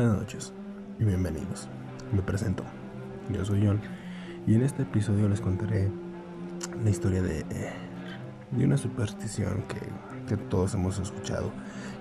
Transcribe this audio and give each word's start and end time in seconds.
Buenas 0.00 0.16
noches 0.16 0.52
y 0.98 1.04
bienvenidos. 1.04 1.68
Me 2.10 2.22
presento. 2.22 2.64
Yo 3.30 3.44
soy 3.44 3.66
John 3.66 3.82
y 4.46 4.54
en 4.54 4.62
este 4.62 4.84
episodio 4.84 5.28
les 5.28 5.42
contaré 5.42 5.90
la 6.82 6.88
historia 6.88 7.20
de, 7.20 7.44
de 8.50 8.64
una 8.64 8.78
superstición 8.78 9.62
que, 9.68 9.80
que, 10.26 10.42
todos 10.44 10.72
hemos 10.72 10.98
escuchado, 10.98 11.52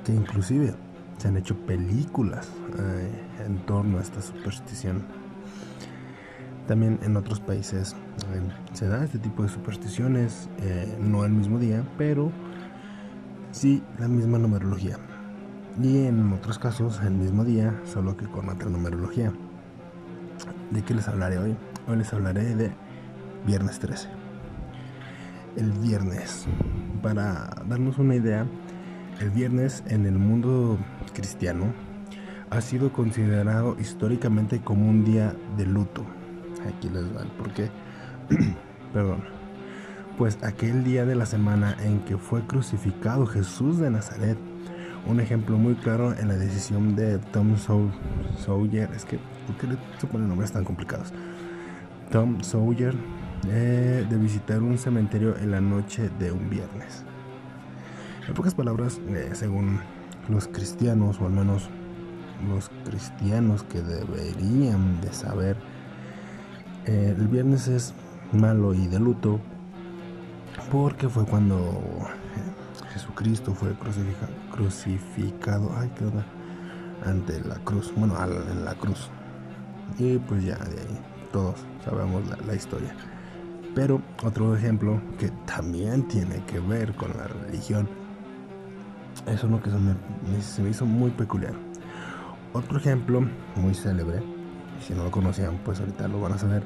que 0.05 0.13
inclusive 0.13 0.75
se 1.17 1.27
han 1.27 1.35
hecho 1.35 1.57
películas 1.65 2.47
eh, 2.79 3.43
en 3.45 3.65
torno 3.65 3.97
a 3.97 4.01
esta 4.01 4.21
superstición. 4.21 5.03
También 6.67 7.01
en 7.03 7.17
otros 7.17 7.41
países 7.41 7.97
eh, 8.33 8.41
se 8.71 8.87
da 8.87 9.03
este 9.03 9.19
tipo 9.19 9.43
de 9.43 9.49
supersticiones, 9.49 10.49
eh, 10.61 10.97
no 11.01 11.23
al 11.23 11.31
mismo 11.31 11.59
día, 11.59 11.83
pero 11.97 12.31
sí 13.51 13.83
la 13.99 14.07
misma 14.07 14.37
numerología 14.37 14.97
y 15.77 16.05
en 16.05 16.33
otros 16.33 16.59
casos 16.59 16.99
el 17.03 17.11
mismo 17.11 17.43
día, 17.43 17.79
solo 17.85 18.17
que 18.17 18.25
con 18.25 18.49
otra 18.49 18.69
numerología. 18.69 19.31
¿De 20.71 20.81
qué 20.81 20.93
les 20.93 21.07
hablaré 21.07 21.37
hoy? 21.37 21.55
Hoy 21.87 21.97
les 21.97 22.13
hablaré 22.13 22.55
de 22.55 22.71
viernes 23.45 23.79
13. 23.79 24.07
El 25.57 25.71
viernes, 25.71 26.45
para 27.01 27.49
darnos 27.67 27.97
una 27.97 28.15
idea, 28.15 28.45
el 29.19 29.29
viernes 29.29 29.83
en 29.87 30.05
el 30.05 30.17
mundo 30.17 30.77
cristiano 31.13 31.73
ha 32.49 32.61
sido 32.61 32.91
considerado 32.91 33.75
históricamente 33.79 34.61
como 34.61 34.89
un 34.89 35.03
día 35.03 35.35
de 35.57 35.65
luto. 35.65 36.05
Aquí 36.67 36.89
les 36.89 37.03
va 37.15 37.21
el 37.21 37.29
porqué. 37.29 37.69
Perdón. 38.93 39.23
Pues 40.17 40.37
aquel 40.43 40.83
día 40.83 41.05
de 41.05 41.15
la 41.15 41.25
semana 41.25 41.77
en 41.81 42.01
que 42.01 42.17
fue 42.17 42.45
crucificado 42.45 43.25
Jesús 43.25 43.79
de 43.79 43.89
Nazaret 43.89 44.37
un 45.07 45.19
ejemplo 45.19 45.57
muy 45.57 45.75
claro 45.75 46.15
en 46.17 46.27
la 46.27 46.35
decisión 46.35 46.95
de 46.95 47.17
Tom 47.17 47.55
Sawyer, 47.57 48.89
es 48.95 49.05
que, 49.05 49.19
¿por 49.47 49.55
qué 49.57 49.67
le 49.67 49.77
ponen 50.11 50.27
nombres 50.27 50.51
tan 50.51 50.63
complicados? 50.63 51.13
Tom 52.11 52.41
Sawyer 52.41 52.95
eh, 53.47 54.05
de 54.09 54.17
visitar 54.17 54.61
un 54.61 54.77
cementerio 54.77 55.37
en 55.37 55.51
la 55.51 55.61
noche 55.61 56.09
de 56.19 56.31
un 56.31 56.49
viernes. 56.49 57.03
En 58.27 58.33
pocas 58.33 58.53
palabras, 58.53 58.99
eh, 59.09 59.29
según 59.33 59.79
los 60.27 60.47
cristianos, 60.47 61.19
o 61.21 61.25
al 61.25 61.31
menos 61.31 61.69
los 62.47 62.69
cristianos 62.85 63.63
que 63.63 63.81
deberían 63.81 64.99
de 65.01 65.13
saber, 65.13 65.57
eh, 66.85 67.15
el 67.17 67.27
viernes 67.27 67.67
es 67.67 67.93
malo 68.33 68.73
y 68.73 68.87
de 68.87 68.99
luto 68.99 69.39
porque 70.71 71.09
fue 71.09 71.25
cuando 71.25 71.81
Jesucristo 72.93 73.53
fue 73.53 73.73
crucificado, 73.73 74.33
crucificado 74.59 75.71
ay, 75.77 75.89
¿qué 75.97 76.03
onda? 76.03 76.25
ante 77.05 77.39
la 77.47 77.55
cruz, 77.63 77.93
bueno, 77.95 78.15
en 78.51 78.65
la 78.65 78.75
cruz. 78.75 79.09
Y 79.97 80.17
pues 80.17 80.43
ya 80.43 80.57
de 80.57 80.81
ahí 80.81 80.99
todos 81.31 81.55
sabemos 81.85 82.23
la, 82.45 82.53
historia. 82.53 82.93
Pero 83.73 84.01
otro 84.21 84.53
ejemplo 84.57 85.01
que 85.17 85.29
también 85.45 86.05
tiene 86.09 86.43
que 86.43 86.59
ver 86.59 86.93
con 86.95 87.11
la 87.15 87.27
religión, 87.27 87.87
es 89.25 89.41
uno 89.45 89.61
que 89.61 89.69
se 89.69 89.77
me, 89.77 89.95
se 90.41 90.61
me 90.61 90.71
hizo 90.71 90.85
muy 90.85 91.11
peculiar. 91.11 91.53
Otro 92.51 92.79
ejemplo 92.79 93.21
muy 93.55 93.73
célebre, 93.73 94.21
si 94.85 94.93
no 94.93 95.05
lo 95.05 95.11
conocían, 95.11 95.57
pues 95.63 95.79
ahorita 95.79 96.09
lo 96.09 96.19
van 96.19 96.33
a 96.33 96.37
saber, 96.37 96.63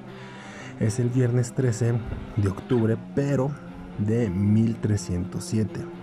es 0.80 0.98
el 1.00 1.10
viernes 1.10 1.54
13 1.54 1.94
de 2.38 2.50
octubre, 2.50 2.98
pero 3.14 3.52
de 4.00 4.32
1307 4.32 6.03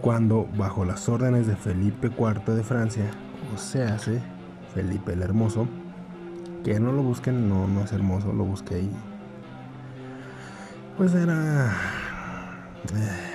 cuando 0.00 0.48
bajo 0.56 0.84
las 0.84 1.08
órdenes 1.08 1.46
de 1.46 1.56
Felipe 1.56 2.10
IV 2.16 2.54
de 2.54 2.62
Francia, 2.62 3.04
o 3.54 3.58
sea, 3.58 3.98
Felipe 4.74 5.12
el 5.12 5.22
Hermoso, 5.22 5.66
que 6.64 6.78
no 6.78 6.92
lo 6.92 7.02
busquen, 7.02 7.48
no, 7.48 7.66
no 7.66 7.82
es 7.82 7.92
hermoso, 7.92 8.32
lo 8.32 8.44
busqué 8.44 8.76
ahí. 8.76 8.90
Pues 10.96 11.14
era 11.14 11.72
eh, 12.94 13.28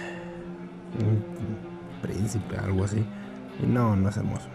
un 1.00 2.02
príncipe, 2.02 2.58
algo 2.58 2.84
así. 2.84 3.06
Y 3.62 3.66
no, 3.66 3.96
no 3.96 4.10
es 4.10 4.18
hermoso. 4.18 4.48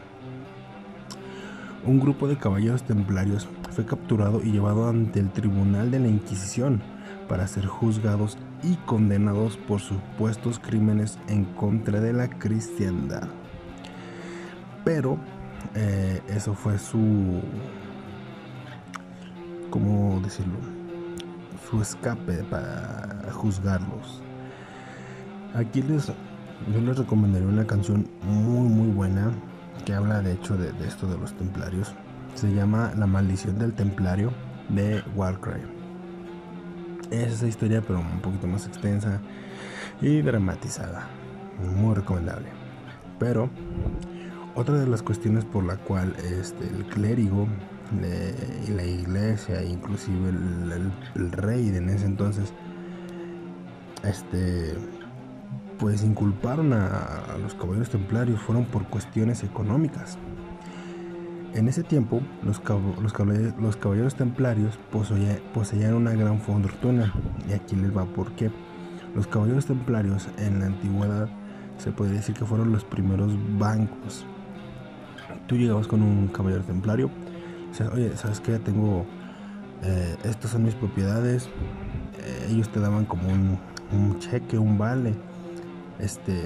Un 1.85 2.01
grupo 2.01 2.29
de 2.29 2.37
caballeros 2.37 2.83
templarios 2.83 3.49
fue 3.71 3.87
capturado 3.87 4.43
y 4.43 4.51
llevado 4.51 4.89
ante 4.89 5.21
el 5.21 5.31
tribunal 5.31 5.91
de 5.91 6.01
la 6.01 6.09
Inquisición 6.09 6.83
para 7.29 7.47
ser 7.47 7.67
juzgados 7.67 8.39
y 8.63 8.75
condenados 8.87 9.57
por 9.57 9.81
supuestos 9.81 10.59
crímenes 10.59 11.19
en 11.29 11.45
contra 11.45 12.01
de 12.01 12.13
la 12.13 12.29
cristiandad. 12.29 13.29
Pero 14.85 15.19
eh, 15.75 16.21
eso 16.29 16.55
fue 16.55 16.79
su, 16.79 17.41
¿cómo 19.71 20.21
decirlo? 20.23 20.59
Su 21.71 21.83
escape 21.83 22.45
para 22.45 23.31
juzgarlos. 23.33 24.23
Aquí 25.55 25.83
les, 25.83 26.07
yo 26.07 26.81
les 26.81 26.97
recomendaré 26.97 27.47
una 27.47 27.67
canción 27.67 28.09
muy 28.23 28.69
muy 28.69 28.89
buena 28.89 29.33
que 29.85 29.95
habla 29.95 30.21
de 30.21 30.33
hecho 30.33 30.57
de, 30.57 30.73
de 30.73 30.89
esto 30.89 31.07
de 31.07 31.19
los 31.19 31.35
templarios. 31.35 31.95
Se 32.35 32.53
llama 32.53 32.93
La 32.97 33.07
maldición 33.07 33.59
del 33.59 33.73
templario 33.73 34.33
de 34.69 35.03
Warcry 35.17 35.78
es 37.11 37.35
esa 37.35 37.47
historia, 37.47 37.83
pero 37.87 38.01
un 38.01 38.21
poquito 38.21 38.47
más 38.47 38.67
extensa 38.67 39.21
y 40.01 40.23
dramatizada. 40.23 41.09
Muy 41.77 41.95
recomendable. 41.95 42.49
Pero 43.19 43.51
otra 44.55 44.79
de 44.79 44.87
las 44.87 45.03
cuestiones 45.03 45.45
por 45.45 45.65
la 45.65 45.77
cual 45.77 46.15
este, 46.41 46.67
el 46.67 46.85
clérigo 46.87 47.49
y 48.67 48.71
la 48.71 48.85
iglesia, 48.85 49.63
inclusive 49.63 50.29
el, 50.29 51.33
rey 51.33 51.71
de 51.71 51.79
en 51.79 51.89
ese 51.89 52.07
entonces, 52.07 52.53
este, 54.05 54.75
pues 55.79 56.05
inculparon 56.05 56.73
a 56.73 57.37
los 57.41 57.55
caballeros 57.55 57.91
templarios 57.91 58.41
fueron 58.41 58.67
por 58.67 58.85
cuestiones 58.85 59.43
económicas 59.43 60.19
en 61.55 61.69
ese 61.69 61.83
tiempo, 61.83 62.21
los, 62.43 62.61
caballeros, 62.61 64.15
templarios 64.15 64.79
poseían, 64.93 65.95
una 65.95 66.13
gran 66.13 66.41
fortuna, 66.41 67.13
y 67.49 67.53
aquí 67.53 67.75
les 67.77 67.97
va 67.97 68.05
por 68.05 68.33
qué. 68.33 68.51
Los 69.15 69.27
caballeros 69.27 69.67
templarios 69.67 70.29
en 70.39 70.61
la 70.61 70.67
antigüedad 70.67 71.29
se 71.79 71.91
puede 71.91 72.13
decir 72.13 72.35
que 72.35 72.45
fueron 72.45 72.73
los 72.73 72.85
primeros 72.85 73.33
bancos. 73.59 74.27
Tú 75.47 75.57
llegabas 75.57 75.87
con 75.87 76.03
un 76.03 76.29
caballero 76.29 76.63
templario, 76.63 77.11
oye, 77.93 78.17
¿sabes 78.17 78.41
qué? 78.41 78.59
Tengo, 78.59 79.07
eh, 79.83 80.17
estas 80.25 80.51
son 80.51 80.65
mis 80.65 80.75
propiedades. 80.75 81.47
Eh, 81.47 82.49
ellos 82.51 82.69
te 82.69 82.81
daban 82.81 83.07
como 83.07 83.29
un, 83.29 83.59
un 83.93 84.19
cheque, 84.19 84.59
un 84.59 84.77
vale, 84.77 85.15
este, 85.99 86.43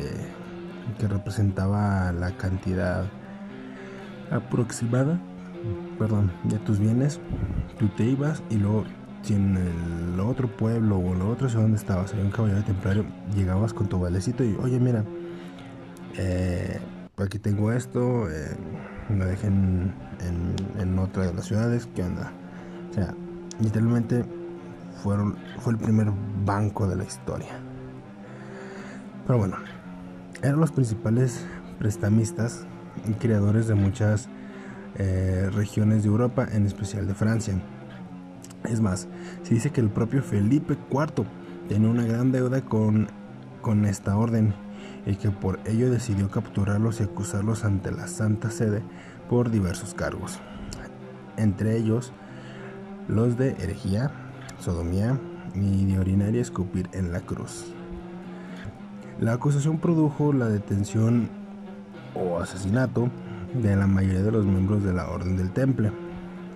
que 0.99 1.09
representaba 1.09 2.13
la 2.13 2.31
cantidad 2.37 3.07
aproximada, 4.33 5.21
perdón, 5.99 6.33
de 6.45 6.59
tus 6.59 6.79
bienes, 6.79 7.21
tú 7.79 7.89
te 7.89 8.05
ibas 8.05 8.43
y 8.51 8.57
luego 8.57 8.85
si 9.23 9.35
en 9.35 9.57
el 9.57 10.21
otro 10.21 10.49
pueblo 10.49 10.97
o 10.97 11.13
en 11.13 11.21
la 11.21 11.27
otra 11.27 11.49
ciudad 11.49 11.63
donde 11.63 11.79
estabas 11.79 12.13
había 12.13 12.25
un 12.25 12.31
caballero 12.31 12.65
templario, 12.65 13.05
llegabas 13.35 13.73
con 13.73 13.89
tu 13.89 14.01
valecito 14.01 14.43
y 14.43 14.57
oye 14.61 14.81
mira, 14.81 15.05
eh, 16.17 16.81
aquí 17.17 17.39
tengo 17.39 17.73
esto, 17.73 18.29
eh, 18.31 18.57
lo 19.11 19.25
dejé 19.25 19.47
en, 19.47 20.99
otra 20.99 21.27
de 21.27 21.35
las 21.35 21.47
ciudades, 21.47 21.89
¿qué 21.95 22.03
onda? 22.03 22.33
O 22.91 22.95
sea, 22.95 23.15
literalmente 23.61 24.25
fue 25.03 25.17
el 25.73 25.79
primer 25.79 26.13
banco 26.45 26.87
de 26.87 26.97
la 26.97 27.05
historia. 27.05 27.49
Pero 29.27 29.39
bueno, 29.39 29.57
eran 30.43 30.61
los 30.61 30.71
principales 30.71 31.45
prestamistas 31.79 32.67
y 33.09 33.13
creadores 33.15 33.67
de 33.67 33.75
muchas 33.75 34.29
eh, 34.99 35.49
regiones 35.53 36.03
de 36.03 36.09
Europa, 36.09 36.47
en 36.51 36.67
especial 36.67 37.07
de 37.07 37.15
Francia. 37.15 37.55
Es 38.65 38.81
más, 38.81 39.09
se 39.43 39.55
dice 39.55 39.71
que 39.71 39.81
el 39.81 39.89
propio 39.89 40.23
Felipe 40.23 40.77
IV 40.91 41.25
tenía 41.69 41.89
una 41.89 42.05
gran 42.05 42.33
deuda 42.33 42.61
con, 42.61 43.09
con 43.61 43.85
esta 43.85 44.17
orden 44.17 44.55
y 45.07 45.17
que 45.17 45.31
por 45.31 45.59
ello 45.67 45.91
decidió 45.91 46.31
capturarlos 46.31 47.01
y 47.01 47.05
acusarlos 47.05 47.65
ante 47.65 47.91
la 47.91 48.07
Santa 48.07 48.51
Sede 48.51 48.83
por 49.29 49.51
diversos 49.51 49.95
cargos, 49.95 50.39
entre 51.37 51.77
ellos 51.77 52.13
los 53.09 53.37
de 53.37 53.51
herejía, 53.53 54.13
sodomía 54.61 55.19
y 55.55 55.87
de 55.87 55.99
orinar 55.99 56.35
y 56.35 56.39
escupir 56.39 56.89
en 56.93 57.13
la 57.13 57.21
cruz. 57.21 57.75
La 59.21 59.35
acusación 59.35 59.79
produjo 59.79 60.33
la 60.33 60.49
detención 60.49 61.31
o 62.15 62.39
asesinato 62.39 63.09
de 63.55 63.77
la 63.77 63.87
mayoría 63.87 64.23
de 64.23 64.33
los 64.33 64.45
miembros 64.45 64.83
de 64.83 64.93
la 64.93 65.09
Orden 65.09 65.37
del 65.37 65.51
Temple. 65.51 65.91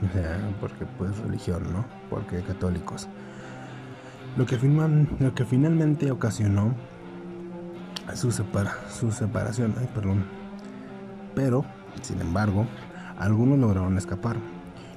O 0.08 0.12
sea, 0.12 0.38
porque 0.60 0.86
pues 0.98 1.16
religión, 1.18 1.62
¿no? 1.72 1.84
Porque 2.10 2.42
católicos. 2.42 3.08
Lo 4.36 4.44
que, 4.44 4.58
lo 5.18 5.34
que 5.34 5.44
finalmente 5.44 6.10
ocasionó 6.10 6.74
su, 8.14 8.30
su 8.30 9.12
separación. 9.12 9.74
Perdón. 9.94 10.24
Pero, 11.34 11.64
sin 12.02 12.20
embargo, 12.20 12.66
algunos 13.18 13.58
lograron 13.58 13.96
escapar, 13.98 14.36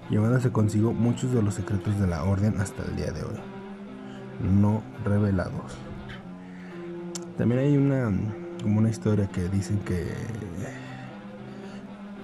llevándose 0.10 0.52
consigo 0.52 0.94
muchos 0.94 1.32
de 1.34 1.42
los 1.42 1.56
secretos 1.56 2.00
de 2.00 2.08
la 2.08 2.24
orden 2.24 2.60
hasta 2.60 2.84
el 2.84 2.96
día 2.96 3.12
de 3.12 3.24
hoy, 3.24 3.36
no 4.42 4.84
revelados. 5.04 5.78
También 7.38 7.62
hay 7.62 7.78
una 7.78 8.12
como 8.62 8.80
una 8.80 8.90
historia 8.90 9.28
que 9.28 9.48
dicen 9.50 9.80
que 9.80 10.14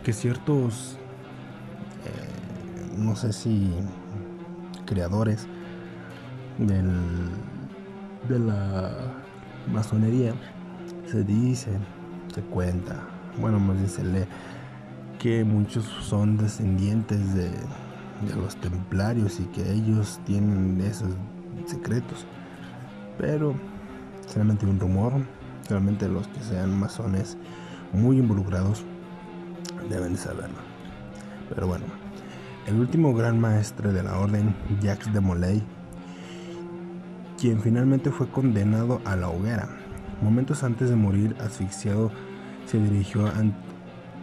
que 0.03 0.13
ciertos 0.13 0.97
eh, 2.05 2.97
no 2.97 3.15
sé 3.15 3.33
si 3.33 3.71
creadores 4.85 5.47
del, 6.59 6.91
de 8.29 8.39
la 8.39 8.91
masonería 9.71 10.33
se 11.07 11.23
dice, 11.23 11.71
se 12.33 12.41
cuenta, 12.41 13.07
bueno 13.39 13.59
más 13.59 13.77
bien 13.77 13.89
se 13.89 14.03
lee 14.03 14.25
que 15.19 15.43
muchos 15.43 15.85
son 16.01 16.37
descendientes 16.37 17.33
de, 17.33 17.49
de 17.49 18.35
los 18.35 18.55
templarios 18.57 19.39
y 19.39 19.45
que 19.45 19.71
ellos 19.71 20.19
tienen 20.25 20.79
esos 20.81 21.09
secretos. 21.65 22.25
Pero 23.17 23.55
solamente 24.27 24.65
un 24.65 24.79
rumor, 24.79 25.13
solamente 25.67 26.07
los 26.07 26.27
que 26.27 26.39
sean 26.41 26.77
masones 26.79 27.37
muy 27.93 28.19
involucrados 28.19 28.83
deben 29.89 30.13
de 30.13 30.19
saberlo. 30.19 30.57
Pero 31.49 31.67
bueno, 31.67 31.85
el 32.67 32.79
último 32.79 33.13
gran 33.13 33.39
maestre 33.39 33.93
de 33.93 34.03
la 34.03 34.17
orden, 34.17 34.55
Jacques 34.81 35.13
de 35.13 35.19
Molay, 35.19 35.63
quien 37.39 37.61
finalmente 37.61 38.11
fue 38.11 38.27
condenado 38.27 39.01
a 39.05 39.15
la 39.15 39.29
hoguera. 39.29 39.69
Momentos 40.21 40.63
antes 40.63 40.89
de 40.89 40.95
morir 40.95 41.35
asfixiado, 41.39 42.11
se 42.65 42.79
dirigió 42.79 43.31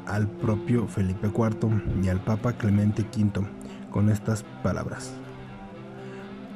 al 0.06 0.29
propio 0.29 0.88
Felipe 0.88 1.29
IV 1.29 2.03
y 2.03 2.09
al 2.09 2.21
Papa 2.21 2.55
Clemente 2.55 3.03
V 3.03 3.47
con 3.91 4.09
estas 4.09 4.43
palabras. 4.62 5.12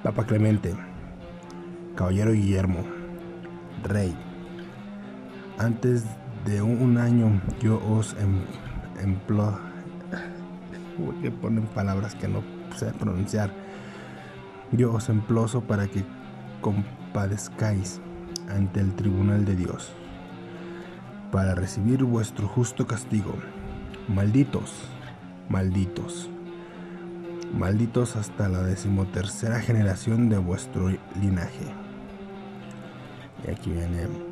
Papa 0.02 0.24
Clemente, 0.24 0.74
Caballero 1.94 2.32
Guillermo, 2.32 2.84
Rey, 3.84 4.16
antes 5.58 6.04
de 6.44 6.62
un 6.62 6.98
año 6.98 7.40
yo 7.60 7.82
os 7.86 8.14
em, 8.14 8.42
emplo 9.02 9.58
que 11.20 11.30
ponen 11.30 11.66
palabras 11.66 12.14
que 12.14 12.28
no 12.28 12.42
sé 12.74 12.92
pronunciar. 12.92 13.50
Yo 14.72 14.92
os 14.92 15.08
emploso 15.08 15.62
para 15.62 15.86
que 15.86 16.04
compadezcáis 16.60 18.00
ante 18.48 18.80
el 18.80 18.94
tribunal 18.94 19.44
de 19.44 19.56
Dios, 19.56 19.92
para 21.32 21.54
recibir 21.54 22.04
vuestro 22.04 22.48
justo 22.48 22.86
castigo. 22.86 23.34
Malditos, 24.08 24.72
malditos, 25.48 26.30
malditos 27.56 28.16
hasta 28.16 28.48
la 28.48 28.62
decimotercera 28.62 29.60
generación 29.60 30.28
de 30.28 30.38
vuestro 30.38 30.88
linaje. 31.20 31.66
Y 33.46 33.50
aquí 33.50 33.70
viene 33.70 34.25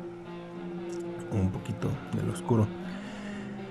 un 1.39 1.51
poquito 1.51 1.89
del 2.13 2.29
oscuro. 2.29 2.67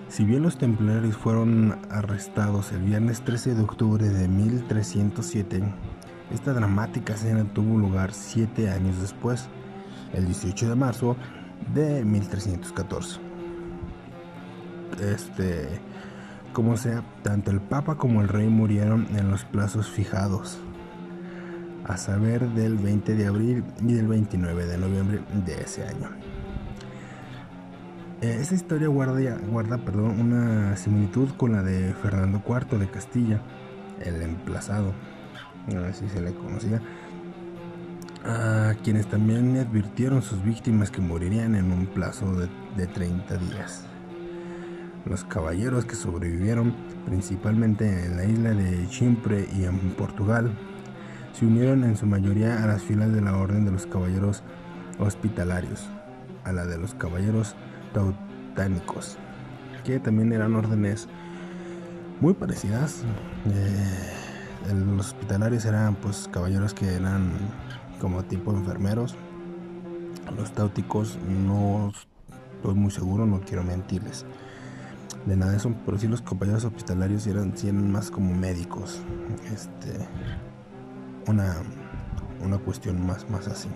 Si 0.08 0.24
bien 0.24 0.42
los 0.42 0.58
templarios 0.58 1.16
fueron 1.16 1.78
arrestados 1.90 2.72
el 2.72 2.82
viernes 2.82 3.22
13 3.22 3.54
de 3.54 3.62
octubre 3.62 4.08
de 4.08 4.28
1307, 4.28 5.62
esta 6.32 6.52
dramática 6.52 7.14
escena 7.14 7.44
tuvo 7.52 7.78
lugar 7.78 8.12
siete 8.12 8.70
años 8.70 9.00
después, 9.00 9.48
el 10.12 10.26
18 10.26 10.68
de 10.68 10.74
marzo 10.74 11.16
de 11.74 12.04
1314. 12.04 13.20
Este, 15.00 15.68
como 16.52 16.76
sea, 16.76 17.02
tanto 17.22 17.50
el 17.50 17.60
Papa 17.60 17.96
como 17.96 18.22
el 18.22 18.28
Rey 18.28 18.48
murieron 18.48 19.08
en 19.16 19.30
los 19.30 19.44
plazos 19.44 19.88
fijados, 19.90 20.58
a 21.84 21.96
saber 21.96 22.48
del 22.50 22.78
20 22.78 23.14
de 23.14 23.26
abril 23.26 23.64
y 23.82 23.94
del 23.94 24.06
29 24.06 24.66
de 24.66 24.78
noviembre 24.78 25.20
de 25.44 25.62
ese 25.62 25.84
año. 25.86 26.08
Eh, 28.24 28.38
esta 28.40 28.54
historia 28.54 28.88
guarda, 28.88 29.36
guarda 29.50 29.76
perdón, 29.76 30.18
una 30.18 30.74
similitud 30.78 31.28
con 31.36 31.52
la 31.52 31.62
de 31.62 31.92
Fernando 31.92 32.40
IV 32.48 32.78
de 32.78 32.88
Castilla, 32.90 33.42
el 34.00 34.22
emplazado, 34.22 34.94
así 35.90 36.08
se 36.08 36.22
le 36.22 36.32
conocía, 36.32 36.80
a 38.24 38.72
quienes 38.82 39.08
también 39.08 39.58
advirtieron 39.58 40.22
sus 40.22 40.42
víctimas 40.42 40.90
que 40.90 41.02
morirían 41.02 41.54
en 41.54 41.70
un 41.70 41.84
plazo 41.84 42.34
de, 42.34 42.48
de 42.78 42.86
30 42.86 43.36
días. 43.36 43.84
Los 45.04 45.22
caballeros 45.24 45.84
que 45.84 45.94
sobrevivieron, 45.94 46.74
principalmente 47.04 48.06
en 48.06 48.16
la 48.16 48.24
isla 48.24 48.54
de 48.54 48.88
Chipre 48.88 49.46
y 49.54 49.64
en 49.64 49.90
Portugal, 49.90 50.50
se 51.34 51.44
unieron 51.44 51.84
en 51.84 51.98
su 51.98 52.06
mayoría 52.06 52.64
a 52.64 52.66
las 52.68 52.82
filas 52.82 53.12
de 53.12 53.20
la 53.20 53.36
Orden 53.36 53.66
de 53.66 53.72
los 53.72 53.86
Caballeros 53.86 54.42
Hospitalarios, 54.98 55.90
a 56.44 56.52
la 56.52 56.64
de 56.64 56.78
los 56.78 56.94
Caballeros 56.94 57.54
Tautánicos, 57.94 59.16
que 59.84 59.98
también 59.98 60.34
eran 60.34 60.54
órdenes 60.54 61.08
muy 62.20 62.34
parecidas. 62.34 63.02
Eh, 63.46 64.74
los 64.74 65.06
hospitalarios 65.06 65.64
eran 65.64 65.94
pues 65.94 66.28
caballeros 66.30 66.74
que 66.74 66.92
eran 66.94 67.32
como 68.00 68.22
tipo 68.24 68.52
enfermeros. 68.52 69.16
Los 70.36 70.52
táuticos 70.52 71.18
no 71.26 71.90
estoy 72.56 72.74
muy 72.74 72.90
seguro, 72.90 73.24
no 73.24 73.40
quiero 73.40 73.64
mentirles 73.64 74.26
de 75.26 75.36
nada 75.36 75.56
eso, 75.56 75.74
pero 75.84 75.98
sí 75.98 76.06
los 76.06 76.20
compañeros 76.20 76.64
hospitalarios 76.64 77.26
eran, 77.26 77.54
eran 77.62 77.90
más 77.90 78.10
como 78.10 78.34
médicos. 78.34 79.00
Este, 79.52 80.06
una, 81.26 81.56
una 82.44 82.58
cuestión 82.58 83.04
más, 83.06 83.28
más 83.30 83.48
así. 83.48 83.68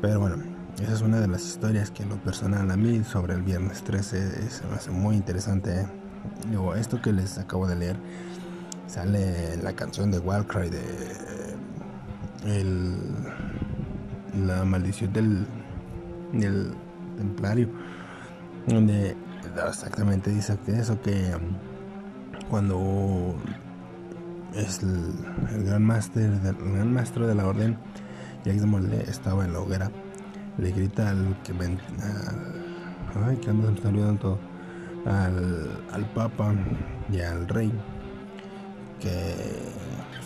Pero 0.00 0.20
bueno, 0.20 0.36
esa 0.82 0.94
es 0.94 1.02
una 1.02 1.20
de 1.20 1.28
las 1.28 1.44
historias 1.44 1.90
que 1.90 2.04
lo 2.04 2.16
personal 2.16 2.70
a 2.70 2.76
mí 2.76 3.04
sobre 3.04 3.34
el 3.34 3.42
viernes 3.42 3.82
13 3.82 4.18
es, 4.46 4.62
me 4.68 4.76
hace 4.76 4.90
muy 4.90 5.16
interesante. 5.16 5.86
Digo, 6.48 6.74
esto 6.74 7.00
que 7.00 7.12
les 7.12 7.38
acabo 7.38 7.66
de 7.66 7.76
leer 7.76 7.96
sale 8.86 9.56
la 9.58 9.72
canción 9.74 10.10
de 10.10 10.18
Wildcry 10.18 10.70
de 10.70 10.80
el, 12.46 12.96
la 14.46 14.64
maldición 14.64 15.12
del, 15.12 15.46
del 16.32 16.72
templario 17.16 17.68
donde 18.66 19.16
exactamente 19.68 20.30
dice 20.30 20.56
que 20.64 20.72
eso 20.72 21.00
que 21.02 21.36
cuando 22.48 23.36
es 24.54 24.82
el, 24.82 25.12
gran 25.64 25.84
máster 25.84 26.24
el 26.24 26.72
gran 26.72 26.92
maestro 26.92 27.26
de 27.26 27.34
la 27.34 27.46
orden 27.46 27.78
Jacques 28.44 28.62
de 28.62 28.66
Molay 28.66 29.04
estaba 29.08 29.44
en 29.44 29.52
la 29.52 29.60
hoguera 29.60 29.90
le 30.58 30.72
grita 30.72 31.10
al 31.10 31.36
que 31.42 31.52
ven 31.52 31.78
ay 33.26 33.36
que 33.36 33.50
anda 33.50 33.72
se 33.80 33.88
olvidando 33.88 34.20
todo 34.20 34.38
al, 35.06 35.84
al 35.92 36.04
papa 36.12 36.54
y 37.10 37.20
al 37.20 37.48
rey 37.48 37.72
que 39.00 39.34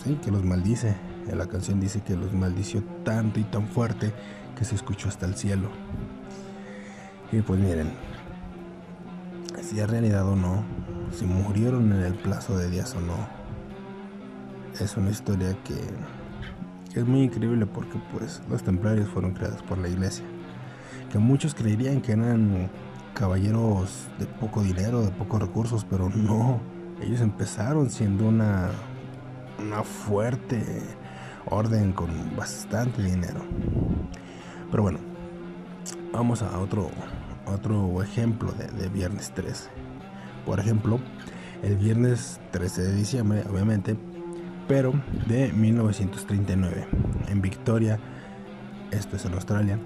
sí 0.03 0.19
que 0.23 0.31
los 0.31 0.43
maldice. 0.43 0.95
La 1.33 1.47
canción 1.47 1.79
dice 1.79 2.01
que 2.01 2.15
los 2.15 2.33
maldició 2.33 2.83
tanto 3.03 3.39
y 3.39 3.43
tan 3.45 3.67
fuerte 3.67 4.13
que 4.55 4.63
se 4.63 4.75
escuchó 4.75 5.07
hasta 5.07 5.25
el 5.25 5.35
cielo. 5.35 5.69
Y 7.31 7.41
pues 7.41 7.59
miren 7.59 7.91
si 9.61 9.79
es 9.79 9.89
realidad 9.89 10.27
o 10.27 10.35
no 10.35 10.63
si 11.11 11.25
murieron 11.25 11.91
en 11.93 12.01
el 12.01 12.13
plazo 12.13 12.57
de 12.57 12.69
días 12.69 12.93
o 12.95 13.01
no 13.01 13.15
es 14.79 14.97
una 14.97 15.09
historia 15.09 15.55
es 16.95 17.05
muy 17.05 17.23
increíble 17.23 17.65
porque 17.65 17.99
pues 18.11 18.41
los 18.49 18.63
templarios 18.63 19.09
fueron 19.09 19.33
creados 19.33 19.61
por 19.63 19.77
la 19.77 19.89
iglesia. 19.89 20.25
Que 21.11 21.19
muchos 21.19 21.53
creerían 21.53 22.01
que 22.01 22.13
eran 22.13 22.69
caballeros 23.13 24.07
de 24.19 24.25
poco 24.25 24.61
dinero, 24.61 25.01
de 25.01 25.11
pocos 25.11 25.41
recursos, 25.41 25.85
pero 25.89 26.09
no. 26.09 26.59
Ellos 27.01 27.21
empezaron 27.21 27.89
siendo 27.89 28.27
una, 28.27 28.69
una 29.59 29.83
fuerte 29.83 30.63
orden 31.45 31.91
con 31.91 32.09
bastante 32.35 33.03
dinero. 33.03 33.41
Pero 34.71 34.83
bueno, 34.83 34.99
vamos 36.11 36.41
a 36.41 36.57
otro, 36.59 36.89
otro 37.45 38.01
ejemplo 38.01 38.51
de 38.51 38.89
Viernes 38.89 39.31
13. 39.31 39.69
Por 40.45 40.59
ejemplo, 40.59 40.99
el 41.63 41.77
viernes 41.77 42.39
13 42.51 42.81
de 42.83 42.95
diciembre, 42.95 43.43
obviamente, 43.49 43.97
pero 44.67 44.93
de 45.27 45.51
1939, 45.53 46.87
en 47.27 47.41
Victoria, 47.41 47.99
esto 48.91 49.15
es 49.15 49.25
en 49.25 49.33
Australia, 49.33 49.79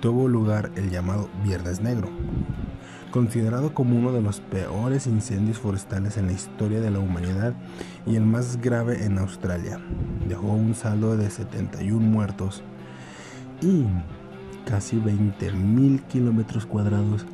tuvo 0.00 0.28
lugar 0.28 0.70
el 0.76 0.90
llamado 0.90 1.28
Viernes 1.44 1.80
Negro, 1.80 2.08
considerado 3.10 3.74
como 3.74 3.98
uno 3.98 4.12
de 4.12 4.22
los 4.22 4.40
peores 4.40 5.06
incendios 5.06 5.58
forestales 5.58 6.16
en 6.16 6.26
la 6.26 6.32
historia 6.32 6.80
de 6.80 6.90
la 6.90 7.00
humanidad 7.00 7.54
y 8.06 8.16
el 8.16 8.24
más 8.24 8.60
grave 8.60 9.04
en 9.04 9.18
Australia. 9.18 9.80
Dejó 10.28 10.46
un 10.48 10.74
saldo 10.74 11.16
de 11.16 11.28
71 11.30 12.00
muertos 12.00 12.62
y 13.60 13.84
casi 14.64 14.96
20.000 14.98 16.02
kilómetros 16.04 16.66
cuadrados 16.66 17.26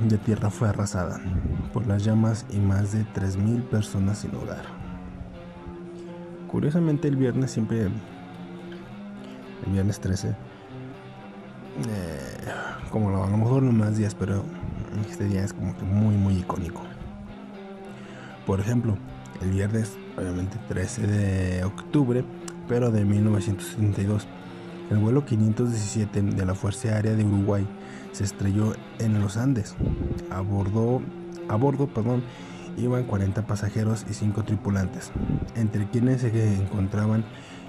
de 0.00 0.18
tierra 0.18 0.50
fue 0.50 0.68
arrasada 0.68 1.20
por 1.72 1.86
las 1.86 2.04
llamas 2.04 2.46
y 2.50 2.58
más 2.58 2.92
de 2.92 3.04
3.000 3.14 3.62
personas 3.64 4.18
sin 4.18 4.34
hogar. 4.34 4.81
Curiosamente 6.52 7.08
el 7.08 7.16
viernes 7.16 7.50
siempre, 7.50 7.84
el 7.84 9.72
viernes 9.72 9.98
13, 10.00 10.28
eh, 10.28 10.34
como 12.90 13.08
a 13.24 13.30
lo 13.30 13.38
mejor 13.38 13.62
no 13.62 13.72
más 13.72 13.96
días, 13.96 14.14
pero 14.14 14.44
este 15.10 15.24
día 15.24 15.44
es 15.44 15.54
como 15.54 15.74
que 15.74 15.82
muy 15.82 16.14
muy 16.14 16.34
icónico. 16.34 16.82
Por 18.44 18.60
ejemplo, 18.60 18.98
el 19.40 19.50
viernes, 19.50 19.96
obviamente 20.18 20.58
13 20.68 21.06
de 21.06 21.64
octubre, 21.64 22.22
pero 22.68 22.90
de 22.90 23.02
1972, 23.06 24.28
el 24.90 24.98
vuelo 24.98 25.24
517 25.24 26.20
de 26.20 26.44
la 26.44 26.54
Fuerza 26.54 26.96
Aérea 26.96 27.14
de 27.14 27.24
Uruguay 27.24 27.66
se 28.12 28.24
estrelló 28.24 28.74
en 28.98 29.18
los 29.22 29.38
Andes. 29.38 29.74
A 30.30 30.40
a 31.48 31.56
bordo 31.56 31.86
perdón, 31.86 32.22
iban 32.76 33.04
40 33.04 33.46
pasajeros 33.46 34.06
y 34.08 34.14
5 34.14 34.44
tripulantes, 34.44 35.12
entre 35.54 35.88
quienes 35.88 36.22
se 36.22 36.54
encontraban 36.54 37.24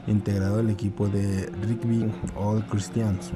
integrado 0.07 0.59
el 0.59 0.69
equipo 0.69 1.07
de 1.07 1.51
Rigby 1.61 2.11
All 2.35 2.65
Christians. 2.65 3.31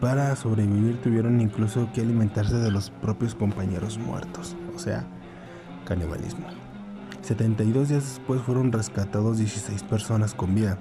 Para 0.00 0.36
sobrevivir 0.36 1.00
tuvieron 1.00 1.40
incluso 1.40 1.88
que 1.92 2.02
alimentarse 2.02 2.56
de 2.56 2.70
los 2.70 2.90
propios 2.90 3.34
compañeros 3.34 3.98
muertos, 3.98 4.56
o 4.74 4.78
sea, 4.78 5.06
canibalismo. 5.84 6.46
72 7.22 7.88
días 7.88 8.04
después 8.04 8.40
fueron 8.42 8.70
rescatados 8.72 9.38
16 9.38 9.82
personas 9.84 10.34
con 10.34 10.54
vida. 10.54 10.78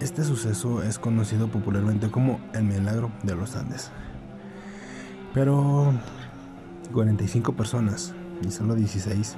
Este 0.00 0.22
suceso 0.22 0.82
es 0.82 0.98
conocido 0.98 1.48
popularmente 1.48 2.10
como 2.10 2.40
el 2.54 2.64
milagro 2.64 3.10
de 3.22 3.34
los 3.34 3.56
Andes. 3.56 3.90
Pero 5.34 5.92
45 6.92 7.52
personas 7.54 8.14
y 8.42 8.50
solo 8.50 8.74
16 8.74 9.36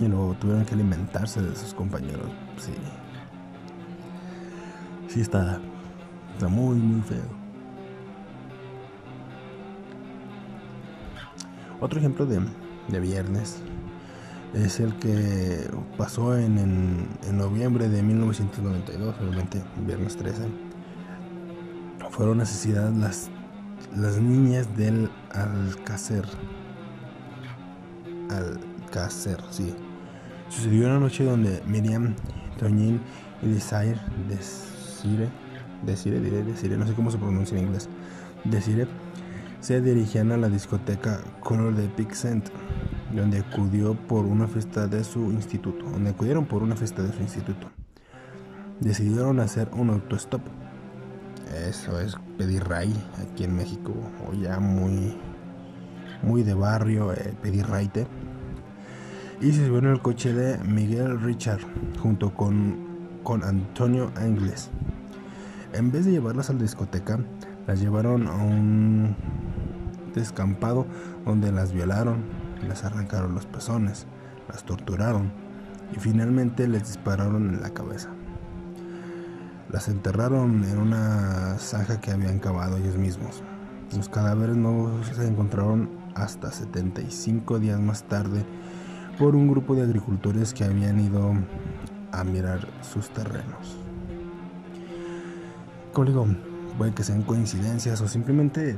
y 0.00 0.06
luego 0.06 0.34
tuvieron 0.34 0.64
que 0.64 0.74
alimentarse 0.74 1.42
de 1.42 1.54
sus 1.56 1.74
compañeros. 1.74 2.30
Sí. 2.56 2.72
Sí 5.08 5.20
está, 5.20 5.60
está 6.34 6.48
muy 6.48 6.76
muy 6.76 7.00
feo. 7.02 7.38
Otro 11.80 11.98
ejemplo 11.98 12.26
de, 12.26 12.40
de 12.88 13.00
viernes 13.00 13.62
es 14.54 14.80
el 14.80 14.94
que 14.96 15.68
pasó 15.96 16.36
en, 16.36 16.58
en, 16.58 17.38
noviembre 17.38 17.88
de 17.88 18.02
1992, 18.02 19.14
obviamente, 19.20 19.62
viernes 19.86 20.16
13. 20.16 20.42
Fueron 22.10 22.40
asesinadas 22.40 22.96
las, 22.96 23.30
las 23.96 24.18
niñas 24.18 24.76
del 24.76 25.10
Alcácer. 25.32 26.24
Alcácer, 28.30 29.38
sí. 29.50 29.74
Sucedió 30.48 30.86
una 30.86 30.98
noche 30.98 31.24
donde 31.24 31.62
Miriam, 31.66 32.14
Toñín 32.58 33.00
y 33.42 33.48
Desire, 33.48 33.98
Desire, 34.28 35.28
Desire, 35.84 36.20
Desire, 36.20 36.76
no 36.76 36.86
sé 36.86 36.94
cómo 36.94 37.10
se 37.10 37.18
pronuncia 37.18 37.58
en 37.58 37.64
inglés, 37.66 37.88
Desire, 38.44 38.88
se 39.60 39.80
dirigían 39.80 40.32
a 40.32 40.36
la 40.36 40.48
discoteca 40.48 41.20
Color 41.40 41.74
de 41.74 41.88
Pixent 41.88 42.48
donde 43.12 43.38
acudió 43.38 43.94
por 43.94 44.24
una 44.24 44.46
fiesta 44.46 44.86
de 44.86 45.02
su 45.04 45.30
instituto, 45.32 45.84
donde 45.90 46.10
acudieron 46.10 46.46
por 46.46 46.62
una 46.62 46.76
fiesta 46.76 47.02
de 47.02 47.12
su 47.12 47.20
instituto. 47.20 47.70
Decidieron 48.80 49.40
hacer 49.40 49.68
un 49.72 49.90
autostop. 49.90 50.42
Eso 51.54 51.98
es 52.00 52.16
pedir 52.36 52.64
ray 52.64 52.92
aquí 53.22 53.44
en 53.44 53.56
México, 53.56 53.94
o 54.26 54.34
ya 54.34 54.60
muy, 54.60 55.16
muy 56.22 56.42
de 56.42 56.54
barrio, 56.54 57.12
eh, 57.12 57.34
pedir 57.42 57.66
raite. 57.66 58.06
Y 59.40 59.52
se 59.52 59.66
subieron 59.66 59.92
el 59.92 60.02
coche 60.02 60.32
de 60.32 60.58
Miguel 60.58 61.20
Richard 61.20 61.60
junto 62.02 62.34
con, 62.34 62.76
con 63.22 63.44
Antonio 63.44 64.10
Angles. 64.16 64.70
En 65.72 65.90
vez 65.90 66.04
de 66.04 66.12
llevarlas 66.12 66.50
a 66.50 66.54
la 66.54 66.62
discoteca, 66.62 67.18
las 67.66 67.80
llevaron 67.80 68.26
a 68.26 68.34
un 68.34 69.14
descampado 70.14 70.86
donde 71.24 71.52
las 71.52 71.72
violaron, 71.72 72.24
les 72.66 72.84
arrancaron 72.84 73.34
los 73.34 73.46
pezones, 73.46 74.06
las 74.48 74.64
torturaron 74.64 75.30
y 75.94 76.00
finalmente 76.00 76.66
les 76.66 76.86
dispararon 76.86 77.54
en 77.54 77.60
la 77.60 77.70
cabeza. 77.70 78.10
Las 79.70 79.88
enterraron 79.88 80.64
en 80.64 80.78
una 80.78 81.56
zanja 81.58 82.00
que 82.00 82.10
habían 82.10 82.38
cavado 82.38 82.76
ellos 82.78 82.96
mismos. 82.96 83.42
Los 83.94 84.08
cadáveres 84.08 84.56
no 84.56 85.02
se 85.04 85.26
encontraron 85.26 85.90
hasta 86.14 86.50
75 86.50 87.58
días 87.58 87.78
más 87.80 88.04
tarde 88.04 88.44
por 89.18 89.34
un 89.34 89.48
grupo 89.48 89.74
de 89.74 89.82
agricultores 89.82 90.54
que 90.54 90.64
habían 90.64 91.00
ido 91.00 91.32
a 92.12 92.24
mirar 92.24 92.66
sus 92.82 93.10
terrenos. 93.10 93.76
Como 95.92 96.06
digo, 96.06 96.26
puede 96.76 96.94
que 96.94 97.02
sean 97.02 97.22
coincidencias 97.22 98.00
o 98.00 98.08
simplemente 98.08 98.76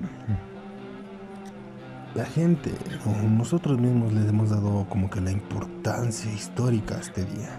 la 2.15 2.25
gente 2.25 2.73
o 3.07 3.29
nosotros 3.29 3.79
mismos 3.79 4.13
les 4.13 4.29
hemos 4.29 4.51
dado 4.51 4.87
como 4.89 5.09
que 5.11 5.21
la 5.21 5.31
importancia 5.31 6.33
histórica 6.33 6.97
a 6.97 7.01
este 7.01 7.25
día. 7.25 7.59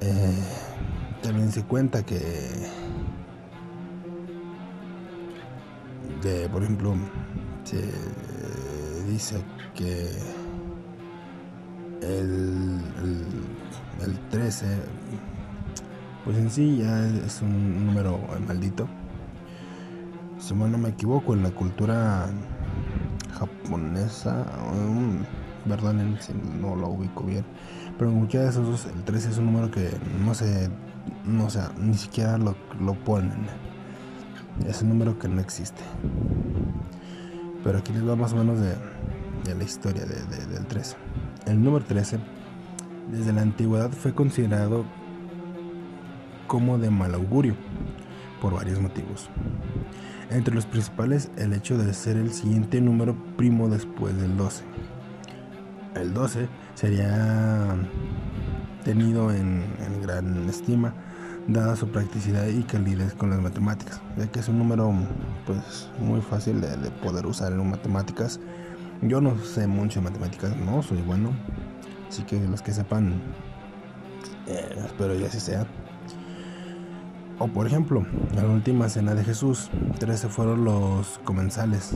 Eh, 0.00 0.42
también 1.24 1.50
se 1.50 1.62
cuenta 1.62 2.04
que, 2.04 2.20
por 6.52 6.62
ejemplo, 6.62 6.94
se 7.64 7.82
dice 9.10 9.42
que 9.74 10.10
el, 12.02 12.78
el, 13.02 13.26
el 14.02 14.18
13, 14.28 14.66
pues 16.26 16.36
en 16.36 16.50
sí 16.50 16.76
ya 16.76 17.06
es 17.06 17.40
un 17.40 17.86
número 17.86 18.20
maldito. 18.46 18.86
Si 20.38 20.52
no 20.52 20.76
me 20.76 20.90
equivoco, 20.90 21.32
en 21.32 21.42
la 21.42 21.50
cultura 21.52 22.26
japonesa, 23.32 24.44
perdón 25.66 26.18
si 26.20 26.34
no 26.60 26.76
lo 26.76 26.88
ubico 26.88 27.24
bien, 27.24 27.46
pero 27.96 28.10
en 28.10 28.18
muchas 28.18 28.42
de 28.42 28.48
esos 28.50 28.84
el 28.84 29.02
13 29.04 29.30
es 29.30 29.38
un 29.38 29.46
número 29.46 29.70
que 29.70 29.88
no 30.22 30.34
se, 30.34 30.68
no 31.24 31.50
sea, 31.50 31.70
ni 31.78 31.94
siquiera 31.94 32.38
lo, 32.38 32.54
ponen. 33.04 33.46
Es 34.66 34.82
un 34.82 34.90
número 34.90 35.18
que 35.18 35.28
no 35.28 35.40
existe. 35.40 35.82
Pero 37.62 37.78
aquí 37.78 37.92
les 37.92 38.06
va 38.06 38.16
más 38.16 38.32
o 38.32 38.36
menos 38.36 38.58
de, 38.60 38.74
la 39.54 39.64
historia 39.64 40.04
del 40.04 40.66
13. 40.66 40.96
El 41.46 41.62
número 41.62 41.84
13 41.84 42.18
desde 43.10 43.32
la 43.32 43.42
antigüedad 43.42 43.90
fue 43.90 44.14
considerado 44.14 44.84
como 46.46 46.78
de 46.78 46.90
mal 46.90 47.14
augurio 47.14 47.54
por 48.40 48.54
varios 48.54 48.80
motivos. 48.80 49.28
Entre 50.30 50.54
los 50.54 50.66
principales, 50.66 51.30
el 51.36 51.52
hecho 51.52 51.76
de 51.78 51.92
ser 51.94 52.16
el 52.16 52.32
siguiente 52.32 52.80
número 52.80 53.14
primo 53.36 53.68
después 53.68 54.16
del 54.16 54.36
12. 54.36 54.64
El 55.94 56.12
12 56.12 56.48
sería 56.74 57.76
tenido 58.84 59.32
en, 59.32 59.64
gran 60.02 60.48
estima 60.48 60.94
dada 61.48 61.76
su 61.76 61.88
practicidad 61.88 62.46
y 62.46 62.62
calidez 62.62 63.14
con 63.14 63.30
las 63.30 63.40
matemáticas, 63.40 64.00
ya 64.16 64.26
que 64.28 64.40
es 64.40 64.48
un 64.48 64.58
número 64.58 64.92
pues 65.46 65.90
muy 65.98 66.20
fácil 66.20 66.60
de, 66.60 66.90
poder 67.02 67.26
usar 67.26 67.52
en 67.52 67.70
matemáticas. 67.70 68.40
Yo 69.02 69.20
no 69.20 69.36
sé 69.38 69.66
mucho 69.66 70.00
de 70.00 70.04
matemáticas, 70.04 70.56
no 70.56 70.82
soy 70.82 71.02
bueno, 71.02 71.32
así 72.08 72.22
que 72.22 72.38
los 72.40 72.62
que 72.62 72.72
sepan, 72.72 73.20
eh, 74.46 74.76
espero 74.84 75.14
ya 75.14 75.26
así 75.26 75.40
sea. 75.40 75.66
O 77.38 77.48
por 77.48 77.66
ejemplo, 77.66 78.06
en 78.30 78.36
la 78.36 78.46
última 78.46 78.88
cena 78.88 79.14
de 79.14 79.24
Jesús, 79.24 79.70
13 79.98 80.28
fueron 80.28 80.64
los 80.64 81.18
comensales. 81.24 81.94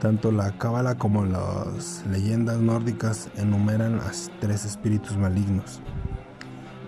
Tanto 0.00 0.30
la 0.30 0.52
cábala 0.52 0.94
como 0.96 1.24
las 1.24 2.06
leyendas 2.06 2.58
nórdicas 2.58 3.30
enumeran 3.36 3.96
a 3.98 4.12
tres 4.40 4.64
espíritus 4.64 5.16
malignos. 5.16 5.80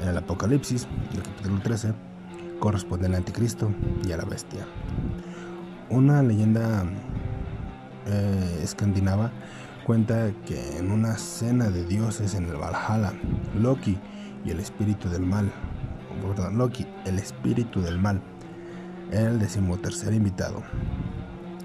En 0.01 0.11
el 0.11 0.17
Apocalipsis, 0.17 0.87
el 1.13 1.23
capítulo 1.25 1.61
13, 1.61 1.93
corresponde 2.61 3.09
al 3.09 3.17
anticristo 3.17 3.73
y 4.07 4.13
a 4.13 4.17
la 4.17 4.25
bestia. 4.25 4.65
Una 5.89 6.23
leyenda 6.23 6.85
eh, 8.07 8.61
escandinava 8.63 9.33
cuenta 9.85 10.31
que 10.47 10.79
en 10.79 10.93
una 10.93 11.17
cena 11.17 11.69
de 11.69 11.85
dioses 11.85 12.37
en 12.37 12.45
el 12.45 12.59
Valhalla, 12.59 13.13
Loki 13.59 13.99
y 14.45 14.51
el 14.51 14.61
espíritu 14.61 15.09
del 15.09 15.23
mal, 15.23 15.51
perdón, 16.23 16.59
Loki, 16.59 16.87
el 17.07 17.19
espíritu 17.19 17.81
del 17.81 17.99
mal, 17.99 18.21
era 19.11 19.31
el 19.31 19.41
decimotercer 19.41 20.15
invitado. 20.15 20.63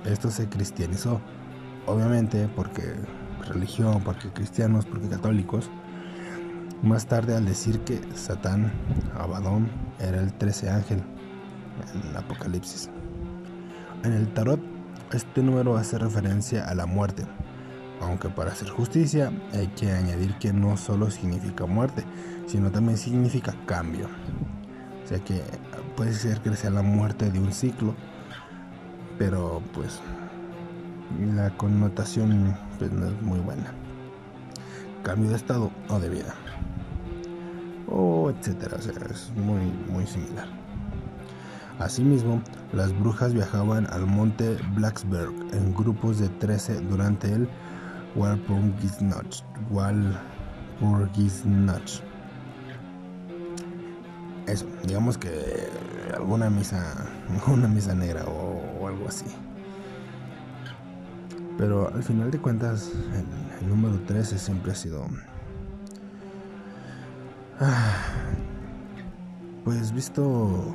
Esto 0.06 0.30
se 0.30 0.48
cristianizó, 0.48 1.20
obviamente 1.88 2.48
porque 2.56 2.96
religión, 3.48 4.02
porque 4.04 4.30
cristianos, 4.30 4.86
porque 4.86 5.10
católicos. 5.10 5.70
Más 6.84 7.08
tarde 7.08 7.36
al 7.36 7.46
decir 7.46 7.80
que 7.80 8.00
Satán, 8.14 8.72
Abadón, 9.18 9.70
era 10.00 10.22
el 10.22 10.34
trece 10.34 10.70
ángel 10.70 11.02
en 11.94 12.10
el 12.10 12.18
Apocalipsis. 12.18 12.90
En 14.04 14.14
el 14.14 14.28
tarot, 14.34 14.60
este 15.12 15.42
número 15.42 15.78
hace 15.78 15.98
referencia 15.98 16.68
a 16.68 16.76
la 16.76 16.86
muerte, 16.86 17.26
aunque 18.02 18.30
para 18.30 18.52
hacer 18.52 18.70
justicia 18.70 19.32
hay 19.54 19.68
que 19.68 19.92
añadir 19.92 20.38
que 20.38 20.54
no 20.54 20.78
solo 20.78 21.10
significa 21.10 21.66
muerte, 21.66 22.04
sino 22.46 22.72
también 22.72 22.98
significa 22.98 23.56
cambio. 23.66 24.08
O 25.04 25.08
sea 25.08 25.20
que 25.20 25.42
puede 25.96 26.14
ser 26.14 26.42
que 26.42 26.56
sea 26.56 26.70
la 26.70 26.82
muerte 26.82 27.32
de 27.32 27.40
un 27.40 27.52
ciclo, 27.52 27.96
pero 29.18 29.62
pues 29.74 30.00
la 31.36 31.50
connotación 31.58 32.56
pues, 32.78 32.92
no 32.92 33.08
es 33.08 33.22
muy 33.22 33.40
buena. 33.40 33.74
Cambio 35.04 35.30
de 35.30 35.36
estado 35.36 35.72
o 35.90 36.00
de 36.00 36.10
vida. 36.10 36.34
O 37.88 38.32
etcétera, 38.32 38.78
o 38.78 38.82
sea, 38.82 38.94
es 39.12 39.32
muy, 39.36 39.62
muy 39.90 40.08
similar. 40.08 40.48
Asimismo, 41.80 42.42
las 42.72 42.98
brujas 42.98 43.34
viajaban 43.34 43.86
al 43.92 44.06
monte 44.06 44.58
Blacksburg 44.76 45.34
en 45.54 45.76
grupos 45.76 46.20
de 46.20 46.30
13 46.30 46.80
durante 46.82 47.32
el 47.32 47.50
Walpurgisnacht. 48.16 49.44
Walpurgisnacht. 49.72 52.02
Eso, 54.48 54.66
digamos 54.86 55.18
que 55.18 55.70
alguna 56.16 56.50
misa, 56.50 57.06
una 57.48 57.68
misa 57.68 57.94
negra 57.94 58.24
o 58.26 58.45
así. 59.08 59.26
Pero 61.58 61.92
al 61.94 62.04
final 62.04 62.32
de 62.32 62.40
cuentas, 62.40 62.92
el, 63.62 63.70
número 63.70 64.00
13 64.02 64.38
siempre 64.38 64.72
ha 64.72 64.76
sido... 64.76 65.06
Pues 69.64 69.92
visto... 69.92 70.74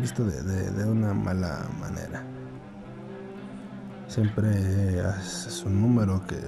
Visto 0.00 0.24
de, 0.24 0.84
una 0.86 1.12
mala 1.12 1.66
manera. 1.78 2.22
Siempre 4.06 4.98
es 5.00 5.62
un 5.66 5.82
número 5.82 6.24
que 6.26 6.38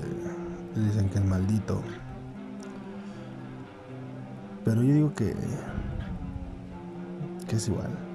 dicen 0.80 1.10
que 1.10 1.18
es 1.18 1.24
maldito. 1.24 1.82
Pero 4.64 4.82
yo 4.82 4.94
digo. 4.94 5.12
Que 5.14 5.34
es 7.50 7.68
igual. 7.68 8.09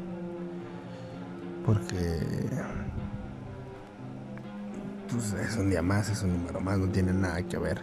Porque 1.66 2.20
pues 5.12 5.34
es 5.34 5.58
un 5.58 5.70
día 5.70 5.82
más, 5.82 6.10
es 6.10 6.22
un 6.24 6.34
número 6.34 6.60
más, 6.60 6.78
no 6.78 6.88
tiene 6.90 7.14
nada 7.14 7.42
que 7.42 7.58
ver. 7.58 7.82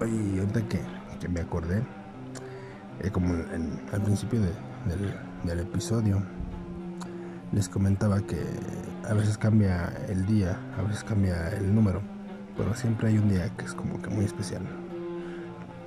Oye, 0.00 0.40
ahorita 0.40 0.68
que, 0.68 0.80
que 1.20 1.28
me 1.28 1.40
acordé, 1.40 1.82
eh, 3.00 3.10
como 3.10 3.34
al 3.34 4.02
principio 4.02 4.40
del, 4.40 5.58
episodio, 5.58 6.22
les 7.52 7.68
comentaba 7.68 8.20
que 8.20 8.40
a 9.08 9.14
veces 9.14 9.36
cambia 9.36 9.92
el 10.08 10.24
día, 10.26 10.56
a 10.78 10.82
veces 10.82 11.04
cambia 11.04 11.48
el 11.50 11.74
número, 11.74 12.00
pero 12.56 12.74
siempre 12.74 13.08
hay 13.08 13.18
un 13.18 13.28
día 13.28 13.48
que 13.56 13.64
es 13.64 13.74
como 13.74 14.00
que 14.00 14.08
muy 14.08 14.24
especial. 14.24 14.62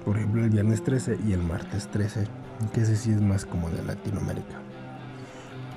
Por 0.03 0.17
ejemplo, 0.17 0.43
el 0.43 0.49
viernes 0.49 0.83
13 0.83 1.19
y 1.25 1.33
el 1.33 1.41
martes 1.41 1.87
13, 1.87 2.27
que 2.73 2.81
ese 2.81 2.95
sí 2.95 3.11
es 3.11 3.21
más 3.21 3.45
como 3.45 3.69
de 3.69 3.81
Latinoamérica. 3.83 4.59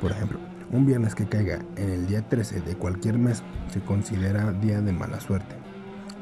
Por 0.01 0.11
ejemplo, 0.11 0.39
un 0.71 0.87
viernes 0.87 1.15
que 1.15 1.27
caiga 1.27 1.61
en 1.77 1.91
el 1.91 2.07
día 2.07 2.23
13 2.29 2.61
de 2.61 2.75
cualquier 2.75 3.19
mes 3.19 3.43
se 3.73 3.81
considera 3.81 4.53
día 4.53 4.81
de 4.81 4.93
mala 4.93 5.21
suerte 5.21 5.57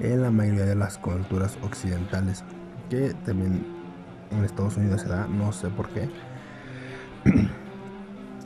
en 0.00 0.22
la 0.22 0.30
mayoría 0.30 0.64
de 0.64 0.74
las 0.74 0.98
culturas 0.98 1.58
occidentales, 1.62 2.44
que 2.90 3.14
también 3.24 3.64
en 4.30 4.44
Estados 4.44 4.76
Unidos 4.76 5.02
se 5.02 5.08
da, 5.08 5.26
no 5.26 5.52
sé 5.52 5.68
por 5.68 5.88
qué. 5.88 6.08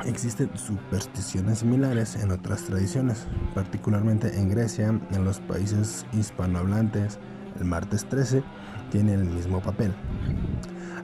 Existen 0.06 0.50
supersticiones 0.56 1.58
similares 1.58 2.16
en 2.16 2.30
otras 2.30 2.62
tradiciones, 2.62 3.26
particularmente 3.54 4.38
en 4.38 4.48
Grecia, 4.48 4.88
en 4.88 5.24
los 5.24 5.40
países 5.40 6.06
hispanohablantes. 6.12 7.18
El 7.58 7.66
martes 7.66 8.06
13 8.08 8.42
tiene 8.90 9.14
el 9.14 9.24
mismo 9.24 9.60
papel, 9.60 9.92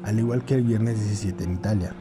al 0.05 0.19
igual 0.19 0.45
que 0.45 0.55
el 0.55 0.63
viernes 0.63 0.99
17 0.99 1.45
en 1.45 1.53
Italia. 1.53 1.93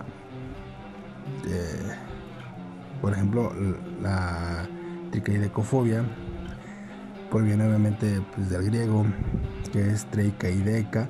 por 3.01 3.13
ejemplo, 3.13 3.53
la 4.03 4.67
tricaidecofobia 5.11 6.03
proviene 7.31 7.67
obviamente 7.67 8.21
pues, 8.35 8.51
del 8.51 8.65
griego, 8.65 9.05
que 9.73 9.91
es 9.91 10.07
deca 10.11 11.09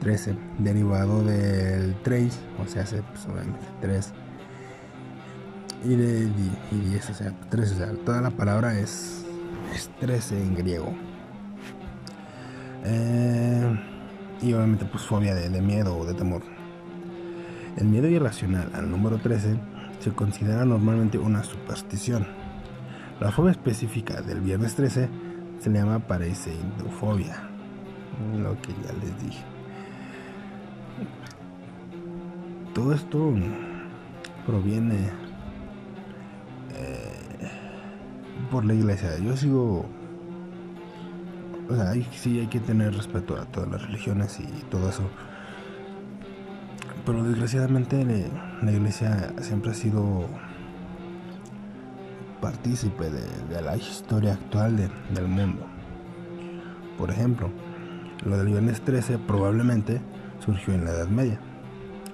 13, 0.00 0.36
derivado 0.58 1.24
del 1.24 1.94
treis, 2.02 2.38
o 2.62 2.66
sea, 2.68 2.82
hace 2.82 3.02
pues, 3.02 3.26
obviamente 3.26 3.64
3, 3.80 4.12
y 5.84 5.96
de 5.96 6.28
10, 6.70 7.10
o 7.10 7.14
sea, 7.14 7.32
3, 7.50 7.72
o 7.72 7.76
sea, 7.76 7.92
toda 8.04 8.20
la 8.20 8.30
palabra 8.30 8.78
es, 8.78 9.24
es 9.74 9.90
13 10.00 10.42
en 10.42 10.54
griego. 10.54 10.92
Eh, 12.84 13.80
y 14.42 14.52
obviamente 14.52 14.84
pues 14.84 15.04
fobia 15.04 15.34
de, 15.34 15.48
de 15.48 15.62
miedo 15.62 15.96
o 15.96 16.04
de 16.04 16.14
temor. 16.14 16.42
El 17.76 17.86
miedo 17.86 18.08
irracional 18.08 18.70
al 18.74 18.90
número 18.90 19.18
13 19.18 19.58
se 20.00 20.12
considera 20.12 20.64
normalmente 20.64 21.18
una 21.18 21.42
superstición. 21.42 22.26
La 23.20 23.32
fobia 23.32 23.52
específica 23.52 24.20
del 24.20 24.40
viernes 24.40 24.74
13 24.74 25.08
se 25.64 25.70
le 25.70 25.78
llama 25.78 25.98
pareceidofobia, 25.98 27.36
lo 28.36 28.54
que 28.60 28.68
ya 28.84 28.92
les 29.00 29.22
dije. 29.22 29.42
Todo 32.74 32.92
esto 32.92 33.32
proviene 34.44 35.08
eh, 36.74 37.48
por 38.50 38.66
la 38.66 38.74
iglesia. 38.74 39.16
Yo 39.20 39.34
sigo, 39.38 39.86
o 41.70 41.74
sea, 41.74 41.94
sí 42.12 42.40
hay 42.40 42.48
que 42.48 42.60
tener 42.60 42.94
respeto 42.94 43.34
a 43.34 43.46
todas 43.46 43.70
las 43.70 43.86
religiones 43.86 44.38
y 44.40 44.64
todo 44.70 44.90
eso. 44.90 45.08
Pero 47.06 47.22
desgraciadamente 47.24 48.04
la 48.60 48.70
iglesia 48.70 49.32
siempre 49.40 49.70
ha 49.70 49.74
sido 49.74 50.28
partícipe 52.44 53.08
de, 53.08 53.62
la 53.62 53.74
historia 53.74 54.34
actual 54.34 54.76
del 54.76 55.26
mundo. 55.26 55.64
Por 56.98 57.10
ejemplo, 57.10 57.48
lo 58.22 58.36
del 58.36 58.48
viernes 58.48 58.82
13 58.82 59.16
probablemente 59.16 60.02
surgió 60.44 60.74
en 60.74 60.84
la 60.84 60.90
Edad 60.90 61.08
Media. 61.08 61.40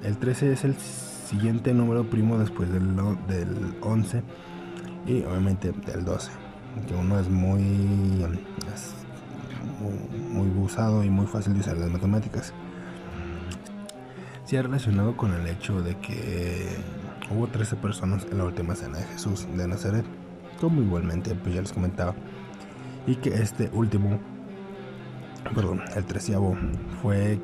El 0.05 0.19
13 0.19 0.53
es 0.53 0.63
el 0.63 0.77
siguiente 0.77 1.75
número 1.75 2.09
primo 2.09 2.39
después 2.39 2.71
del, 2.71 2.95
del 3.27 3.75
11 3.81 4.23
y 5.09 5.25
obviamente 5.25 5.73
del 5.85 6.05
12, 6.05 6.31
que 6.87 6.95
uno 6.95 7.19
es 7.19 7.29
muy, 7.29 7.65
muy 10.31 10.49
usado 10.63 11.03
y 11.03 11.11
muy 11.11 11.27
fácil 11.27 11.55
de 11.55 11.61
usar 11.61 11.77
las 11.77 11.91
matemáticas. 11.91 12.55
Se 14.45 14.59
ha 14.59 14.63
relacionado 14.63 15.17
con 15.17 15.35
el 15.35 15.45
hecho 15.49 15.83
de 15.83 15.97
que 15.97 16.69
hubo 17.31 17.47
13 17.47 17.77
personas 17.77 18.27
en 18.31 18.39
la 18.39 18.45
última 18.45 18.75
cena 18.75 18.99
de 18.99 19.05
Jesús 19.05 19.47
de 19.57 19.69
Nazaret, 19.69 20.05
como 20.61 20.83
igualmente 20.83 21.35
pues 21.35 21.55
ya 21.55 21.61
les 21.61 21.73
comentaba, 21.73 22.15
y 23.07 23.17
que 23.17 23.31
este 23.31 23.71
último, 23.73 24.19
perdón, 25.55 25.83
el 25.97 26.05
treceavo, 26.05 26.57
fue 27.03 27.41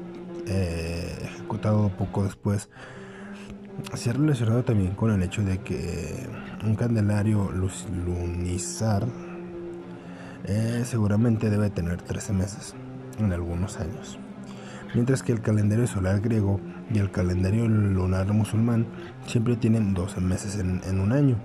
eh, 0.46 1.18
ejecutado 1.22 1.88
poco 1.96 2.24
después. 2.24 2.68
Se 3.94 4.10
ha 4.10 4.12
relacionado 4.14 4.64
también 4.64 4.94
con 4.94 5.10
el 5.10 5.22
hecho 5.22 5.42
de 5.42 5.58
que 5.58 6.26
un 6.64 6.76
candelario 6.76 7.50
lunizar 7.52 9.06
eh, 10.44 10.82
seguramente 10.84 11.50
debe 11.50 11.70
tener 11.70 12.00
13 12.00 12.32
meses 12.32 12.74
en 13.18 13.32
algunos 13.32 13.78
años, 13.78 14.18
mientras 14.94 15.22
que 15.22 15.32
el 15.32 15.40
calendario 15.40 15.86
solar 15.86 16.20
griego 16.20 16.60
y 16.92 16.98
el 16.98 17.10
calendario 17.10 17.66
lunar 17.66 18.32
musulmán 18.32 18.86
siempre 19.26 19.56
tienen 19.56 19.94
12 19.94 20.20
meses 20.20 20.58
en, 20.58 21.00
un 21.00 21.12
año. 21.12 21.36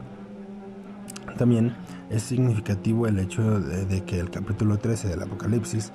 También 1.38 1.76
es 2.10 2.24
significativo 2.24 3.08
el 3.08 3.20
hecho 3.20 3.60
de, 3.60 4.04
que 4.04 4.20
el 4.20 4.30
capítulo 4.30 4.78
13 4.78 5.10
del 5.10 5.22
Apocalipsis 5.24 5.92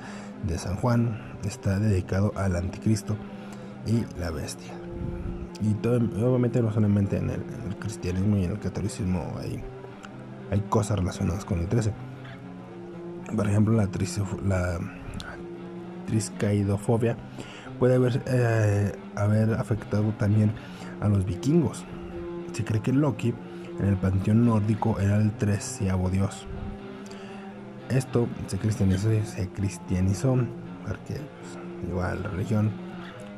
de 0.47 0.59
San 0.59 0.77
Juan 0.77 1.21
está 1.45 1.79
dedicado 1.79 2.33
al 2.37 2.57
anticristo 2.57 3.17
y 3.87 4.05
la 4.19 4.31
bestia. 4.31 4.73
Y 5.63 5.75
obviamente 5.87 6.61
no 6.61 6.73
solamente 6.73 7.19
en 7.19 7.31
el, 7.31 7.43
cristianismo 7.79 8.37
y 8.37 8.45
en 8.45 8.53
el 8.53 8.59
catolicismo 8.59 9.35
hay, 9.39 9.63
hay 10.51 10.61
cosas 10.69 10.99
relacionadas 10.99 11.45
con 11.45 11.61
el 11.61 11.69
13. 11.69 11.93
Por 13.35 13.47
ejemplo, 13.47 13.75
la, 13.75 13.89
la 14.45 14.79
triscaidofobia 16.07 17.17
puede 17.79 17.97
haber, 17.97 18.23
eh, 18.27 18.93
haber 19.15 19.55
afectado 19.55 20.13
también 20.19 20.53
a 21.01 21.09
los 21.09 21.25
vikingos. 21.25 21.85
Se 22.53 22.65
cree 22.65 22.81
que 22.81 22.93
Loki 22.93 23.35
en 23.79 23.87
el 23.87 23.97
panteón 23.97 24.47
nórdico 24.47 24.99
era 25.01 25.17
el 25.17 25.33
treceavo 25.33 26.11
dios. 26.11 26.47
Esto 27.89 28.29
se 28.47 28.59
cristianizó, 28.59 29.11
se 29.25 29.49
cristianizó 29.49 30.37
porque 30.87 31.21
pues, 31.83 31.95
la 31.95 32.29
religión 32.31 32.71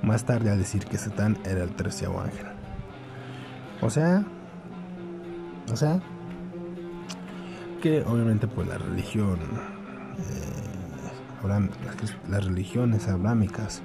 más 0.02 0.24
tarde 0.24 0.50
a 0.50 0.56
decir 0.56 0.84
que 0.84 0.96
Satán 0.96 1.36
era 1.44 1.64
el 1.64 1.70
treceavo 1.70 2.20
ángel. 2.20 2.46
O 3.80 3.90
sea, 3.90 4.24
o 5.72 5.76
sea, 5.76 6.00
que 7.82 8.02
obviamente 8.02 8.46
pues 8.46 8.66
la 8.68 8.78
religión, 8.78 9.38
eh, 10.18 11.68
las 12.28 12.44
religiones 12.44 13.06
abrámicas 13.08 13.82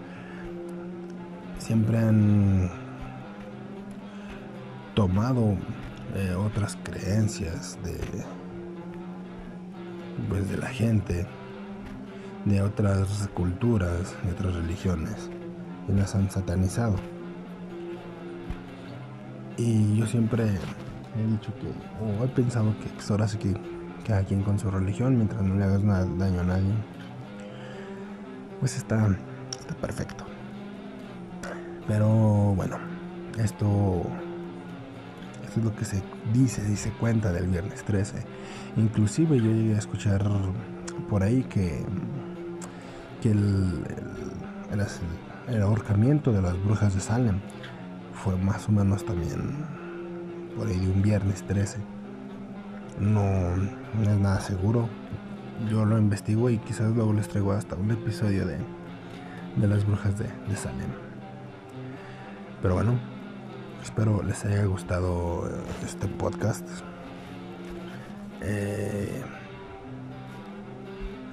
siempre 1.59 1.97
han 1.97 2.69
tomado 4.95 5.57
eh, 6.15 6.35
otras 6.35 6.77
creencias 6.83 7.77
de 7.83 7.97
pues 10.29 10.49
de 10.49 10.57
la 10.57 10.67
gente 10.67 11.25
de 12.45 12.61
otras 12.61 13.29
culturas 13.33 14.15
de 14.23 14.31
otras 14.31 14.55
religiones 14.55 15.29
y 15.87 15.93
las 15.93 16.15
han 16.15 16.29
satanizado. 16.29 16.95
Y 19.57 19.97
yo 19.97 20.05
siempre 20.05 20.45
he 20.45 21.31
dicho 21.31 21.53
que 21.55 21.67
o 22.03 22.23
he 22.23 22.27
pensado 22.27 22.75
que 22.79 22.97
es 22.97 23.11
ahora 23.11 23.27
sí 23.27 23.37
que 23.37 23.55
cada 24.05 24.23
quien 24.23 24.43
con 24.43 24.59
su 24.59 24.69
religión 24.69 25.15
mientras 25.15 25.41
no 25.41 25.55
le 25.55 25.63
hagas 25.63 25.83
nada, 25.83 26.05
daño 26.17 26.41
a 26.41 26.43
nadie 26.43 26.73
pues 28.59 28.77
está 28.77 29.09
está 29.59 29.75
perfecto. 29.75 30.25
Pero 31.87 32.07
bueno, 32.55 32.77
esto, 33.37 34.03
es 35.59 35.63
lo 35.63 35.75
que 35.75 35.85
se 35.85 36.01
dice 36.33 36.63
y 36.71 36.75
se 36.75 36.91
cuenta 36.91 37.31
del 37.31 37.47
viernes 37.47 37.83
13. 37.83 38.23
Inclusive 38.77 39.37
yo 39.37 39.51
llegué 39.51 39.75
a 39.75 39.79
escuchar 39.79 40.23
por 41.09 41.23
ahí 41.23 41.43
que, 41.43 41.85
que 43.21 43.31
el, 43.31 43.83
el, 45.47 45.61
ahorcamiento 45.61 46.31
de 46.31 46.41
las 46.41 46.61
brujas 46.63 46.93
de 46.93 46.99
Salem 46.99 47.39
fue 48.13 48.35
más 48.37 48.67
o 48.67 48.71
menos 48.71 49.05
también 49.05 49.65
por 50.57 50.67
ahí 50.67 50.79
de 50.79 50.89
un 50.89 51.01
viernes 51.01 51.43
13. 51.43 51.79
No, 52.99 53.21
es 54.01 54.19
nada 54.19 54.39
seguro. 54.39 54.89
Yo 55.69 55.85
lo 55.85 55.97
investigo 55.97 56.49
y 56.49 56.57
quizás 56.57 56.91
luego 56.95 57.13
les 57.13 57.27
traigo 57.27 57.53
hasta 57.53 57.75
un 57.75 57.91
episodio 57.91 58.45
de, 58.45 58.57
de 59.55 59.67
las 59.67 59.85
brujas 59.85 60.17
de, 60.17 60.25
de 60.47 60.55
Salem. 60.55 60.89
Pero 62.61 62.75
bueno, 62.75 63.12
espero 63.83 64.23
les 64.23 64.43
haya 64.45 64.63
gustado 64.65 65.47
eh, 65.47 65.51
este 65.83 66.07
podcast. 66.07 66.65
Eh, 68.41 69.21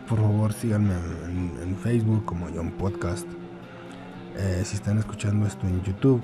por 0.08 0.18
favor 0.18 0.52
síganme 0.52 0.94
en, 0.94 1.76
Facebook 1.76 2.24
como 2.24 2.48
John 2.54 2.72
Podcast. 2.72 3.26
Eh, 4.36 4.62
si 4.64 4.76
están 4.76 4.98
escuchando 4.98 5.46
esto 5.46 5.66
en 5.66 5.82
YouTube, 5.82 6.20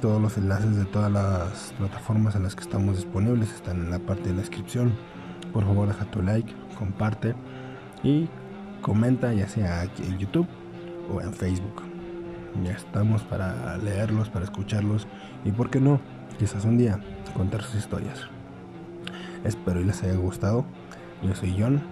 todos 0.00 0.20
los 0.20 0.36
enlaces 0.36 0.76
de 0.76 0.84
todas 0.84 1.10
las 1.10 1.74
plataformas 1.78 2.36
en 2.36 2.44
las 2.44 2.54
que 2.54 2.62
estamos 2.62 2.96
disponibles 2.96 3.52
están 3.52 3.78
en 3.78 3.90
la 3.90 3.98
parte 3.98 4.28
de 4.28 4.34
la 4.34 4.40
descripción. 4.42 4.94
Por 5.52 5.64
favor 5.64 5.88
deja 5.88 6.04
tu 6.10 6.22
like, 6.22 6.54
comparte 6.78 7.34
y 8.02 8.28
comenta 8.82 9.32
ya 9.32 9.48
sea 9.48 9.80
aquí 9.80 10.02
en 10.02 10.18
YouTube 10.18 10.46
o 11.10 11.20
en 11.20 11.32
Facebook. 11.32 11.95
Ya 12.64 12.72
estamos 12.72 13.22
para 13.22 13.76
leerlos, 13.78 14.30
para 14.30 14.44
escucharlos 14.44 15.06
y, 15.44 15.52
¿por 15.52 15.70
qué 15.70 15.80
no? 15.80 16.00
Quizás 16.38 16.64
un 16.64 16.78
día 16.78 16.98
contar 17.34 17.62
sus 17.62 17.76
historias. 17.76 18.20
Espero 19.44 19.80
y 19.80 19.84
les 19.84 20.02
haya 20.02 20.16
gustado. 20.16 20.64
Yo 21.22 21.34
soy 21.34 21.54
John 21.58 21.82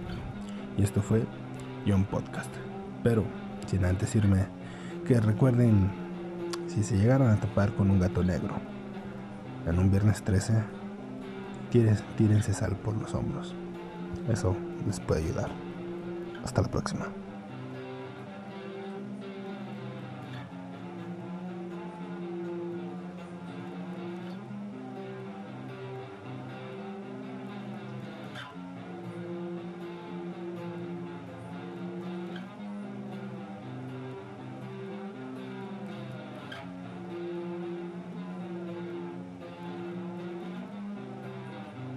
y 0.77 0.83
esto 0.83 1.01
fue 1.01 1.23
John 1.87 2.03
Podcast. 2.05 2.53
Pero, 3.03 3.23
sin 3.67 3.85
antes 3.85 4.15
irme, 4.15 4.47
que 5.05 5.19
recuerden, 5.19 5.91
si 6.67 6.83
se 6.83 6.97
llegaron 6.97 7.29
a 7.29 7.39
topar 7.39 7.73
con 7.73 7.91
un 7.91 7.99
gato 7.99 8.23
negro 8.23 8.55
en 9.67 9.79
un 9.79 9.91
viernes 9.91 10.23
13, 10.23 10.63
tírense 12.17 12.53
sal 12.53 12.75
por 12.75 12.95
los 12.97 13.13
hombros. 13.13 13.53
Eso 14.29 14.55
les 14.87 14.99
puede 14.99 15.23
ayudar. 15.23 15.49
Hasta 16.43 16.61
la 16.61 16.69
próxima. 16.69 17.07